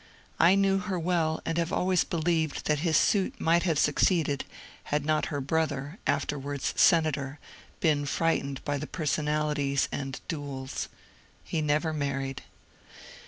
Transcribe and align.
I 0.39 0.55
knew 0.55 0.79
her 0.79 0.97
well 0.97 1.43
and 1.45 1.59
have 1.59 1.71
always 1.71 2.03
believed 2.03 2.65
that 2.65 2.79
his 2.79 2.97
suit 2.97 3.39
might 3.39 3.61
have 3.69 3.77
succeeded 3.77 4.45
had 4.85 5.05
not 5.05 5.27
her 5.27 5.39
brother 5.39 5.99
(after 6.07 6.39
wards 6.39 6.73
senator) 6.75 7.37
been 7.81 8.07
frightened 8.07 8.65
by 8.65 8.79
the 8.79 8.87
personalities 8.87 9.87
and 9.91 10.19
duels. 10.27 10.89
He 11.43 11.61
never 11.61 11.93
married. 11.93 12.41